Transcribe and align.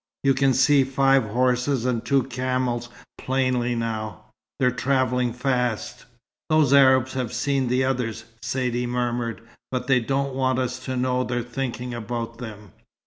"You 0.23 0.33
can 0.33 0.55
see 0.55 0.83
five 0.83 1.25
horses 1.25 1.85
and 1.85 2.03
two 2.03 2.23
camels 2.23 2.89
plainly 3.19 3.75
now. 3.75 4.31
They're 4.59 4.71
travelling 4.71 5.31
fast." 5.31 6.05
"Those 6.49 6.73
Arabs 6.73 7.13
have 7.13 7.31
seen 7.31 7.67
the 7.67 7.83
others," 7.83 8.25
Saidee 8.41 8.87
murmured. 8.87 9.41
"But 9.71 9.85
they 9.85 9.99
don't 9.99 10.33
want 10.33 10.57
us 10.57 10.83
to 10.85 10.97
know 10.97 11.23
they're 11.23 11.43
thinking 11.43 11.93
about 11.93 12.39
them." 12.39 12.71